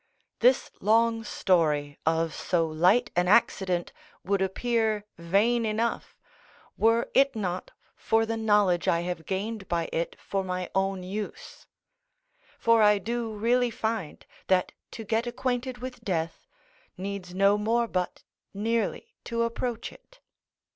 This 0.39 0.71
long 0.79 1.23
story 1.23 1.99
of 2.07 2.33
so 2.33 2.65
light 2.65 3.11
an 3.15 3.27
accident 3.27 3.93
would 4.23 4.41
appear 4.41 5.05
vain 5.19 5.63
enough, 5.63 6.17
were 6.75 7.11
it 7.13 7.35
not 7.35 7.69
for 7.95 8.25
the 8.25 8.35
knowledge 8.35 8.87
I 8.87 9.01
have 9.01 9.27
gained 9.27 9.67
by 9.67 9.89
it 9.93 10.15
for 10.19 10.43
my 10.43 10.71
own 10.73 11.03
use; 11.03 11.67
for 12.57 12.81
I 12.81 12.97
do 12.97 13.31
really 13.31 13.69
find, 13.69 14.25
that 14.47 14.71
to 14.89 15.03
get 15.03 15.27
acquainted 15.27 15.77
with 15.77 16.01
death, 16.03 16.47
needs 16.97 17.35
no 17.35 17.55
more 17.59 17.87
but 17.87 18.23
nearly 18.55 19.13
to 19.25 19.43
approach 19.43 19.91
it. 19.91 20.19